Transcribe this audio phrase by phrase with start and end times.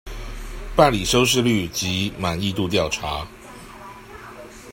[0.75, 3.27] 辦理收視率及滿意度調查